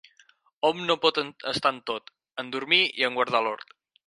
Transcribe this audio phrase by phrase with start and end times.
[0.69, 1.19] Hom no pot
[1.53, 2.11] estar en tot,
[2.45, 3.81] en dormir i en guardar l'hort.